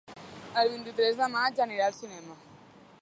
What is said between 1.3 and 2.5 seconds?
maig anirà al cinema.